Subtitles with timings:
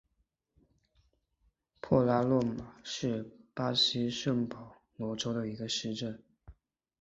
[1.79, 6.19] 帕诺拉马是巴西圣保罗州的一个市镇。